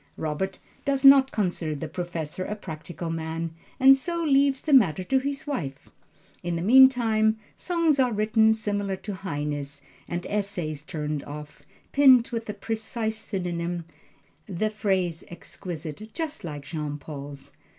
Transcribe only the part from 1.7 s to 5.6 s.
the Professor a practical man, and so leaves the matter to his